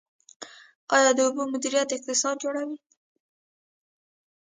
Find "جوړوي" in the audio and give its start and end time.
2.43-2.77